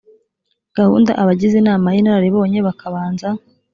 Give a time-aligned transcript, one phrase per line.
[0.77, 3.27] gahunda abagize inama y inararibonye bakabanza